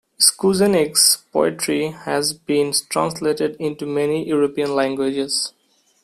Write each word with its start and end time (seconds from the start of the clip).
Skujenieks' 0.19 1.17
poetry 1.31 1.89
has 1.91 2.33
been 2.33 2.73
translated 2.89 3.55
into 3.59 3.85
many 3.85 4.27
European 4.27 4.73
languages. 4.73 5.53